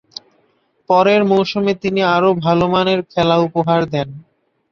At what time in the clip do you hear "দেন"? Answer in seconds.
3.85-4.07